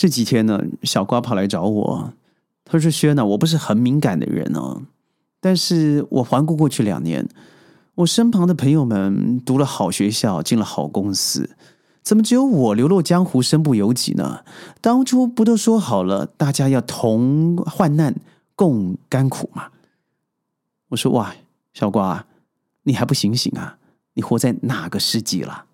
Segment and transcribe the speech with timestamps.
[0.00, 2.14] 这几天呢，小瓜跑来找我，
[2.64, 4.80] 他说：“轩呢，我不是很敏感的人哦，
[5.40, 7.28] 但是我环顾过去两年，
[7.96, 11.50] 我身旁的朋友们读了好学校，进了好公司，
[12.02, 14.42] 怎么只有我流落江湖，身不由己呢？
[14.80, 18.16] 当初不都说好了，大家要同患难，
[18.54, 19.68] 共甘苦吗？”
[20.88, 21.34] 我说：“哇，
[21.74, 22.24] 小瓜，
[22.84, 23.76] 你还不醒醒啊？
[24.14, 25.66] 你活在哪个世纪了？”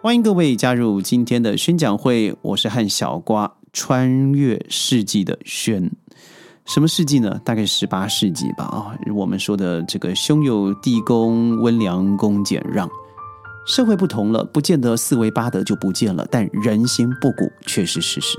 [0.00, 5.90] 欢迎各位加入今天的宣讲会，我是和小瓜穿越世纪的轩。
[6.66, 7.40] 什么世纪呢？
[7.44, 8.64] 大概十八世纪吧。
[8.66, 12.88] 啊，我们说的这个兄友弟恭，温良恭俭让。
[13.66, 18.38] 社会不同了，不见得四维八德就不见了，但人心不古却是事实。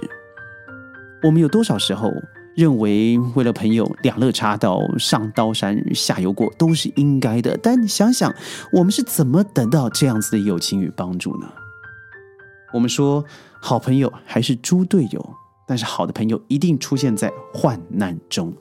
[1.24, 2.10] 我们有多少时候
[2.60, 7.58] 认为为了朋友两肋插刀，上刀山下油锅都是应该的？
[7.64, 8.36] 但你想想，
[8.74, 11.48] 我们是怎么得到这样子的友情与帮助呢？
[12.74, 13.24] 我们说
[13.62, 15.34] 好朋友还是猪队友，
[15.66, 18.54] 但是好的朋友一定出现在患难中，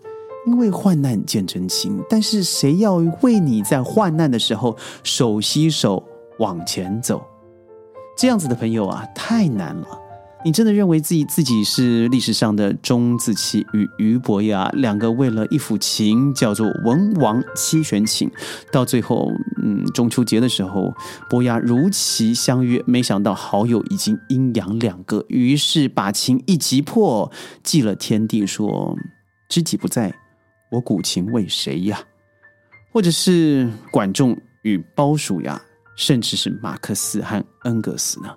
[0.46, 2.00] 因为患难见真情。
[2.08, 6.04] 但是谁要为你在患难的时候手携手
[6.38, 7.20] 往前走？
[8.16, 10.07] 这样子的朋友啊，太难了。
[10.44, 18.30] 你真的认为自己自己是历史上的钟子期与俞伯牙两个为了一幅琴叫做文王七弦琴，
[18.72, 20.94] 到最后，嗯，中秋节的时候，
[21.28, 27.30] 伯牙如期相约，没想到好友已经阴阳两隔，于是把琴一击破，
[27.64, 28.96] 祭了天地，说
[29.48, 30.14] 知己不在，
[30.70, 32.00] 我古琴为谁呀？
[32.92, 35.60] 或者是管仲与鲍叔牙，
[35.96, 38.28] 甚至是马克思和恩格斯呢？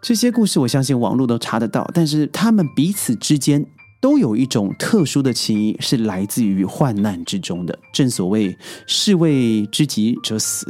[0.00, 3.64] 这些故事，我相信网络都查得到，但是他们彼此之间
[4.00, 7.76] 都有一种特殊的情谊，是来自于患难之中的。
[7.92, 10.66] 正所谓“士为知己者死，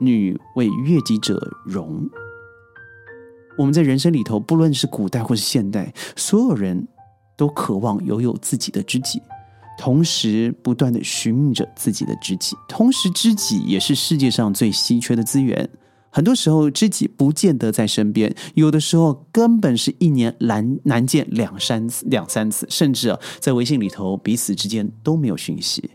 [0.00, 2.08] 女为悦己者容”。
[3.58, 6.86] 我们在人生里头，不论是古代或是现代，所有人
[7.36, 9.20] 都渴望拥有自己的知己，
[9.76, 12.56] 同时不断的寻觅着自己的知己。
[12.68, 15.68] 同时，知己也是世界上最稀缺的资源。
[16.10, 25.90] 很多时候，知己不见得在身边，有的时候根本是一年难难见两三次、两三次，甚至啊，在微信里头彼此之间都没有讯息。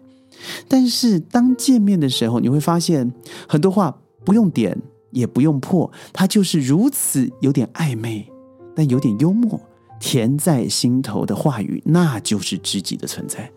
[0.68, 3.12] 但是当见面的时候，你会发现
[3.48, 4.78] 很多话不用点
[5.12, 8.30] 也不用破，它就是如此有点暧昧，
[8.76, 9.60] 但有点幽默，
[10.00, 13.52] 甜在心头的话语，那就是知己的存在。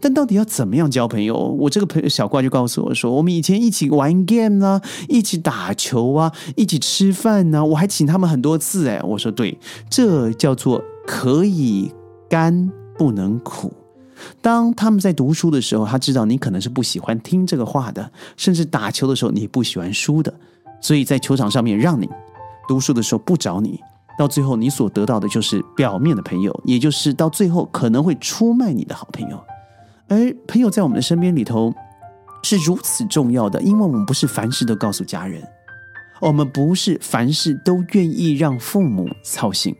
[0.00, 1.36] 但到底要怎么样交朋友？
[1.36, 9.58] 我这个朋友小怪就告诉我说：“我们以前一起玩 game 啊，一起打球啊，一起吃饭呢，我还请他们很多次。”哎，我说对，
[9.88, 11.90] 这叫做可以
[12.28, 13.72] 甘不能苦。
[14.42, 18.04] 当他们在读书的时候，他知道你可能是不喜欢听这个话的；
[18.36, 20.32] 甚至打球的时候，你不喜欢输的，
[20.82, 22.06] 所以在球场上面让你
[22.68, 23.80] 读书的时候不找你，
[24.18, 29.42] 到最后你所得到的就是表面的朋友，也就是到最后可能会出卖你的好朋友。
[30.10, 30.16] 而
[30.46, 31.72] 朋友在我们的身边里头
[32.42, 35.40] 是如此重要的，因为我们不是凡事都告诉家人，
[36.20, 39.72] 我们不是凡事都愿意让父母操心，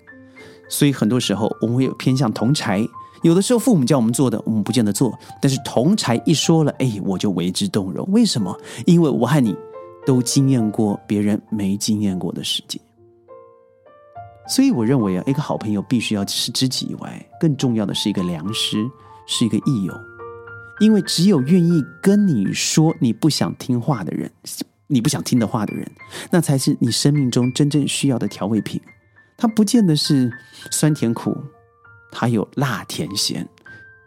[0.68, 2.86] 所以很多时候我们会有偏向同柴。
[3.22, 5.10] 有的时候父母叫我们做的，我们不见得做；
[5.42, 8.06] 但是同柴一说了，哎，我就为之动容。
[8.12, 8.56] 为什么？
[8.86, 9.54] 因为我和你
[10.06, 12.80] 都经验过别人没经验过的世界。
[14.48, 18.88] 所以我认为啊，一个好朋友必须要是知己以外，更重要的是一个良师，
[19.26, 19.94] 是一个益友。
[20.80, 24.30] 因为只有愿意跟你说你不想听话的人，
[24.86, 25.88] 你不想听的话的人，
[26.30, 28.80] 那才是你生命中真正需要的调味品。
[29.36, 30.32] 它不见得是
[30.70, 31.36] 酸甜苦，
[32.10, 33.46] 它有辣甜咸，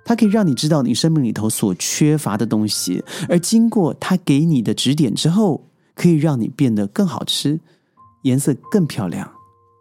[0.04, 7.60] 它可以让你知道你生命里头所缺乏的东西，而经过他给你的指点之后，可以让你变得更好吃，
[8.24, 9.32] 颜色更漂亮，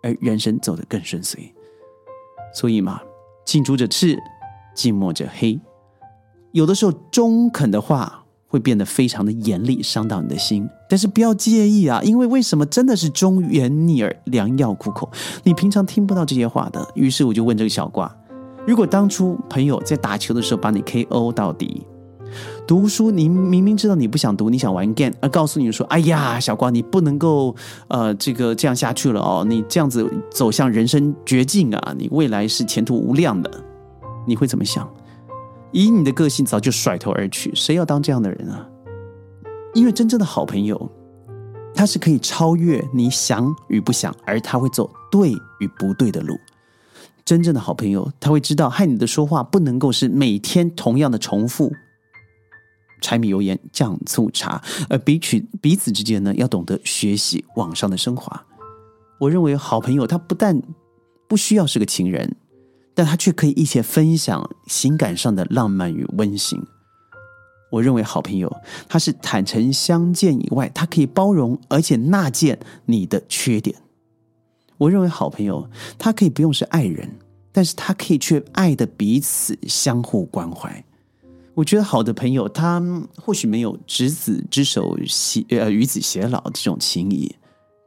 [0.02, 1.54] 而人生走得更顺遂。
[2.54, 3.00] 所以嘛，
[3.46, 4.18] 近朱者赤，
[4.74, 5.58] 近墨者黑。
[6.52, 10.68] 有的时候中肯的话会变得非常的严厉，伤到你的心。
[10.88, 15.10] 但是不要介意啊，因为为什么真的是忠言逆耳，良药苦口？
[15.42, 16.86] 你平常听不到这些话的。
[16.94, 18.14] 于是我就问这个小瓜：
[18.66, 21.86] 如果当初朋友在打球的时候把你 KO 到底，
[22.66, 27.56] 读书你明明知道你不想读，你想玩 game，而告诉你说：“哎呀，小瓜，你不能够
[27.88, 33.50] 呃这个这样下去了哦，你这样子走向人生绝境啊，你未来是前途无量的。”
[34.28, 34.88] 你会怎么想？
[35.72, 37.54] 以你的个性，早就甩头而去。
[37.54, 38.68] 谁要当这样的人啊？
[39.74, 40.90] 因为真正的好朋友，
[41.74, 46.36] 他是可以超越你想与不想，而他会走对与不对的路。
[47.24, 51.72] 真正的好朋友，他会知道，害你的说话不能够是每天同样的重复，
[53.00, 58.44] 柴米油盐酱醋茶，而彼此彼此之间呢，要懂得学习网上的升华。
[59.20, 60.60] 我认为好朋友他不但
[61.28, 62.36] 不需要是个情人，
[62.94, 66.62] 但他却可以一起分享情感上的浪漫与温馨。
[67.70, 68.54] 我认为好朋友
[68.88, 73.76] 他是坦诚相见以外，他可以包容而且纳谏你的缺点。
[74.76, 77.16] 我认为好朋友他可以不用是爱人，
[77.50, 80.84] 但是他可以却爱的彼此相互关怀。
[81.54, 82.82] 我觉得好的朋友他
[83.16, 84.98] 或许没有执子之手
[85.50, 87.34] 呃与子偕老这种情谊。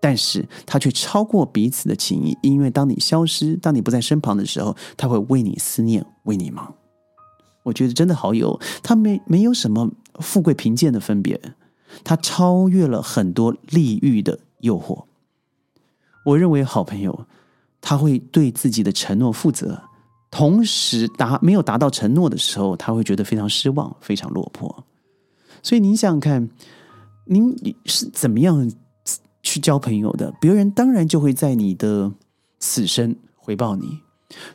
[0.06, 6.75] 但是他却超过彼此的情谊，因为当你消失，当你不在身旁的时候，他会为你思念，为你忙。
[7.63, 11.42] 我觉得真的好友，他没没有什么富贵贫贱的分别，
[12.04, 15.06] 他超越了很多利欲的诱惑。
[16.24, 17.25] 我认为好朋友，
[17.81, 19.81] 他会对自己的承诺负责，
[20.30, 24.86] 同时达没有达到承诺的时候，他会觉得非常失望，非常落魄。
[25.63, 26.48] 所以您想想看，
[27.25, 27.56] 您
[27.86, 28.72] 是怎么样？
[29.45, 32.12] 去交朋友的，别人当然就会在你的
[32.59, 34.00] 此生回报你。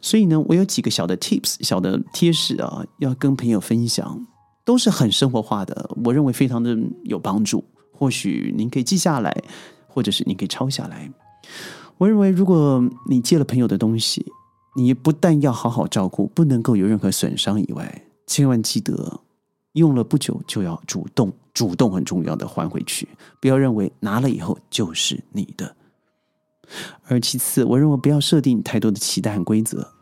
[0.03, 4.27] 所以呢，我有几个小的 tips、小的贴士啊，要跟朋友分享，
[4.65, 7.65] 都是很生活化的，我认为非常的有帮助。
[7.93, 9.35] 或许您可以记下来，
[9.87, 11.11] 或者是您可以抄下来。
[11.99, 14.27] 我认为，如果你借了朋友的东西，
[14.75, 19.21] 你不但要好好照顾，不能够有任何损伤以外，千万记得。
[19.73, 23.09] 用了不久就要主动，主动很重要的还回去，
[23.41, 25.77] 不要认为拿了以后就是你的。
[27.07, 29.93] 而其次，我认为不要设定太多的期待和规则，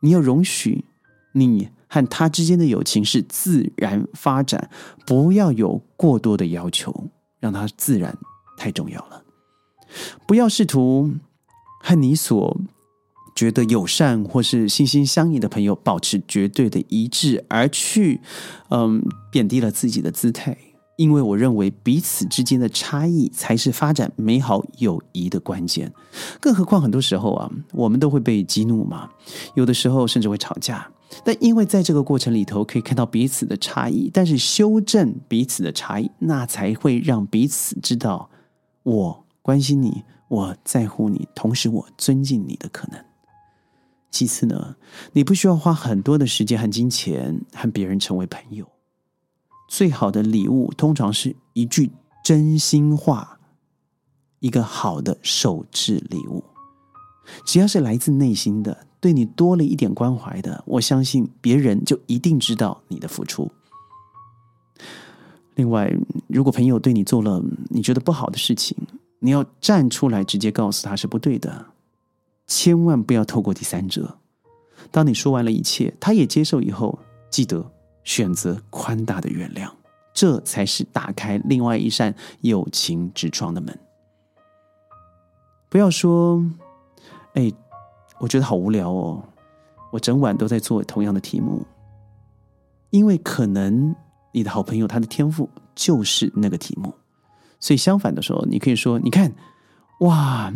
[0.00, 0.84] 你要容许
[1.32, 4.70] 你和他之间的友情是自然发展，
[5.06, 8.16] 不要有过多的要求，让它自然
[8.56, 9.22] 太重要了。
[10.26, 11.14] 不要试图
[11.80, 12.60] 和你所。
[13.34, 18.20] 觉得友善或是心心相印的朋友保持绝对的一致，而去
[18.70, 20.56] 嗯贬低了自己的姿态，
[20.96, 25.92] 因为我认为彼此之间的差异才是发展美好友谊的关键。
[26.40, 29.10] 更何况很多时候啊，我们都会被激怒嘛，
[29.54, 30.88] 有的时候甚至会吵架。
[31.24, 38.30] 但因为在这个过程里头可以看到彼此的差异，但是修正彼此的差异，那才会让彼此知道
[38.82, 43.00] 我关心你，我在乎你，同时我尊敬你的可能。
[44.14, 44.76] 其次呢，
[45.14, 48.64] 你不需要花很多的时间和金钱和别人成为朋友。
[49.66, 51.90] 最好的礼物通常是一句
[52.24, 53.40] 真心话，
[54.38, 56.44] 一个好的手制礼物。
[57.44, 63.50] 只要是来自内心的，对你多了一点关怀的，我相信别人就一定知道你的付出。
[65.56, 65.92] 另外，
[66.28, 68.76] 如果朋友对你做了你觉得不好的事情，
[69.18, 71.73] 你要站出来直接告诉他是不对的。
[72.56, 74.16] 千万不要透过第三者。
[74.92, 76.96] 当你说完了一切，他也接受以后，
[77.28, 77.68] 记得
[78.04, 79.68] 选择宽大的原谅，
[80.12, 83.76] 这才是打开另外一扇友情之窗的门。
[85.68, 86.44] 不要说
[87.34, 87.52] ：“哎，
[88.20, 89.24] 我觉得好无聊哦，
[89.90, 91.66] 我整晚都在做同样的题目。”
[92.90, 93.96] 因为可能
[94.30, 96.94] 你的好朋友他的天赋就是那个题目，
[97.58, 99.32] 所以相反的时候，你可以说：“你看，
[100.02, 100.54] 哇。”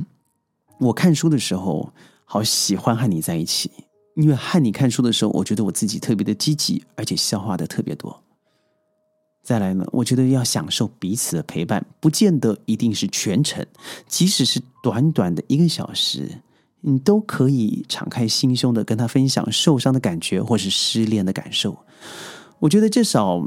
[0.78, 1.92] 我看书的时候，
[2.24, 3.70] 好喜欢和你在一起，
[4.14, 8.22] 因为和你看书的时候，我觉得我自己特别的积极，而且消化的特别多。
[9.42, 13.66] 再来呢，我觉得要享受彼此的陪伴，不见得一定是全程，
[14.06, 16.42] 即使是短短的一个小时，
[16.82, 21.76] 你都可以敞开心胸的跟他分享受伤的感觉，或是失恋的感受。
[22.60, 23.44] 我觉得至少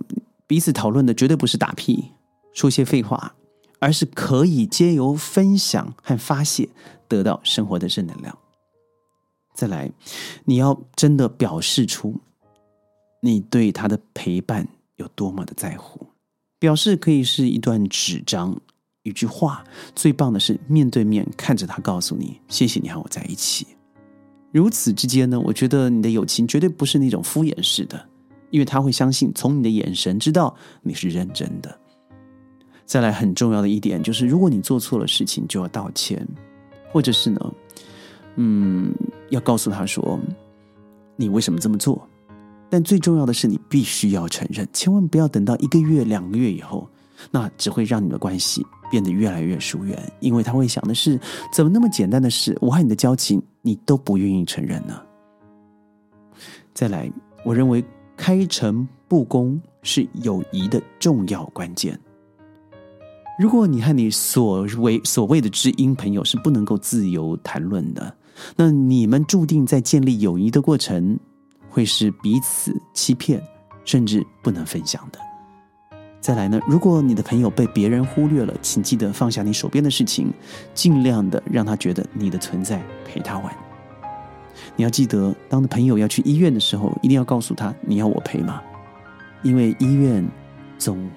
[0.48, 2.12] 彼此讨论的绝对不是打屁，
[2.54, 3.36] 说些废话。
[3.84, 6.70] 而是可以借由分享和发泄，
[7.18, 8.38] 得到生活的正能量。
[9.54, 9.92] 再来，
[10.46, 12.16] 你要真的表示出
[13.22, 16.08] 你对他的陪伴有多么的在乎。
[16.58, 18.56] 表示可以是一段纸张、
[19.04, 19.64] 一句话，
[19.96, 23.68] 最棒的是面对面看着他，告诉你：“谢谢你和我在一起。”
[24.54, 28.08] 如此之间呢，我觉得你的友情绝对不是那种敷衍式的，
[28.52, 31.78] 因为他会相信从你的眼神知道你是认真的。
[32.86, 36.28] 再来很重要的一点就是，如果你做错了事情，就要道歉，
[36.92, 37.54] 或者是呢，
[38.36, 38.94] 嗯，
[39.30, 40.20] 要告诉他说
[41.16, 42.08] 你为什么这么做。
[42.70, 46.88] 但最重要的是，你必须要承认，千万不要等到一个月、两个月以后，
[47.30, 51.20] 那只会让你的关系变得越来越疏远，因为他会想的是，
[51.54, 55.02] 怎么那么简单的事，我和你的交情你都不愿意承认呢？
[56.74, 57.12] 再来，
[57.44, 57.84] 我认为
[58.16, 62.00] 开诚布公是友谊的重要关键。
[63.42, 68.16] 如果你和你所谓所谓的知音朋友是不能够自由谈论的，
[68.56, 71.20] 那你们注定在建立友谊的过程
[71.68, 73.42] 会是彼此欺骗，
[73.84, 75.18] 甚至不能分享的。
[76.20, 80.32] 再来呢，如果你的朋友被别人忽略了，请记得放下你手边的事情，
[80.76, 83.52] 尽量的让他觉得你的存在陪他玩。
[84.76, 88.62] 你要记得，当朋友要去医院的时候，一定要告诉他你要我陪吗？
[89.42, 90.24] 因为医院
[90.78, 91.10] 总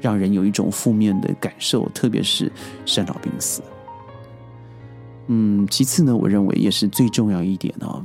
[0.00, 2.50] 让人有一种负面的感受，特别是
[2.84, 3.62] 生老病死。
[5.28, 8.02] 嗯，其次呢，我认为也是最重要一点哦，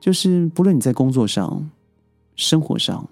[0.00, 1.70] 就是不论你在工作上、
[2.36, 3.08] 生活上、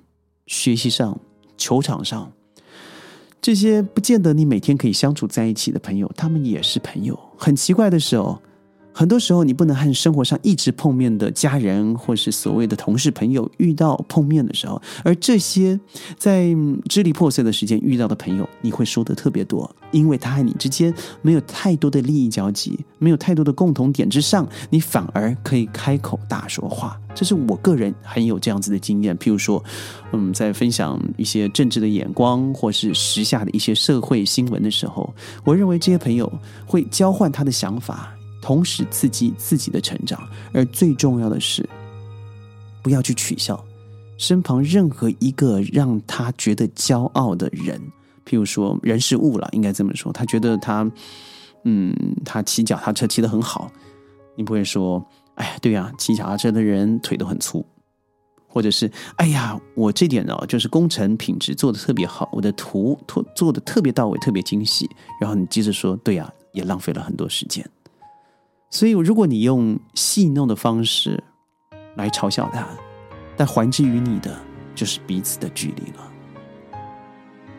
[0.47, 1.18] 学习上、
[1.56, 2.32] 球场上，
[3.40, 7.18] 这些不见得你每天可以相处在一起的朋友，他们也是朋友。
[7.37, 8.40] 很奇怪的是哦。
[8.92, 15.78] 很多时候，你不能和生活上一直碰面的家人，或是所谓的同事、朋友遇到碰面的时候，而这些
[16.18, 16.54] 在
[16.88, 20.92] 支离破碎的时间遇到的朋友，你会说的特别多，因为他和你之间
[21.23, 27.00] 没有太多的利益交集，没有太多的共同点之上，你反而可以开口大说话。
[27.14, 29.16] 这是我个人很有这样子的经验。
[29.18, 29.62] 譬如说，
[30.12, 35.12] 嗯，在分享一些政治的眼光，或是时下的一些社会新闻的时候，
[35.44, 36.30] 我认为这些朋友
[36.66, 38.14] 会交换他的想法。
[38.40, 40.20] 同时刺激自己的成长，
[40.52, 41.68] 而最重要的是，
[42.82, 43.62] 不要去取笑
[44.16, 47.80] 身旁任何一个让他觉得骄傲的人，
[48.26, 50.12] 譬如说人事物了，应该这么说。
[50.12, 50.90] 他觉得他，
[51.64, 51.94] 嗯，
[52.25, 53.70] 他骑脚踏车骑得很好，
[54.37, 55.02] 你不会说，
[55.37, 57.64] 哎呀，对呀，骑脚踏车的人腿都很粗，
[58.47, 64.88] 或者是，哎呀，我这点哦，就是工程品质做的特别好，我的图做做的特别到位，特别精细。
[65.20, 67.68] 然后你接着说，对呀，也浪费了很多时间。
[68.70, 71.20] 所以，如果你用戏弄的方式
[71.96, 72.64] 来嘲笑他，
[73.36, 74.38] 但还之于你的
[74.76, 76.78] 就是彼此的距离了。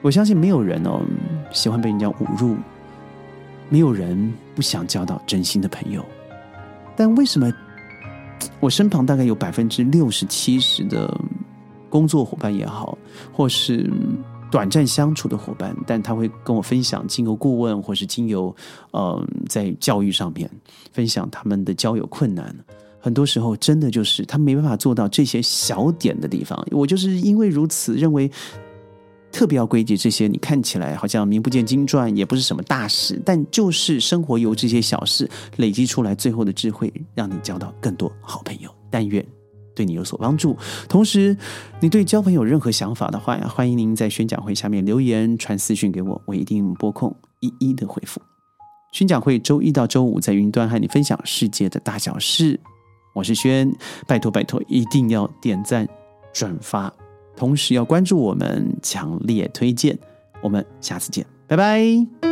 [0.01, 1.01] 我相信没有人哦
[1.51, 2.55] 喜欢被人家侮辱，
[3.69, 6.03] 没有人不想交到真心的朋友。
[6.95, 7.51] 但为什么
[8.61, 11.13] 我身旁大概有百分之六十七十的
[11.89, 12.97] 工作伙伴也好，
[13.33, 13.91] 或是？
[14.51, 18.53] 短暂相处的伙伴，但他会跟我分享经由顾问，或是经由
[18.91, 20.47] 呃在教育上面
[20.91, 22.53] 分享他们的交友困难。
[22.99, 26.63] 很多时候，真的就是他没办法做到这些小点的地方。
[26.69, 28.29] 我就是因为如此，认为
[29.31, 30.27] 特别要规矩这些。
[30.27, 38.69] 你看起来好像名不见经传，也不是什么大事，但就是生活由这些小事累积出来，最后的智慧，让你交到更多好朋友。
[38.91, 39.25] 但愿。
[39.75, 40.57] 对你有所帮助。
[40.89, 41.35] 同时，
[41.79, 48.21] 你对交朋友任何想法的话呀，欢迎您在宣讲会下面留言、传私讯给我，我一定拨空一一的回复。
[48.91, 52.59] 宣讲会周一到周五在云端和你分享世界的大小事。
[53.13, 53.73] 我是轩，
[54.07, 55.87] 拜托拜托，一定要点赞、
[56.33, 56.93] 转发，
[57.35, 59.97] 同时要关注我们，强烈推荐。
[60.41, 62.30] 我们下次见，拜拜。